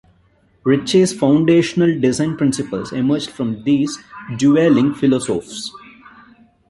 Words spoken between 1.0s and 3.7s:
foundational design principles emerged from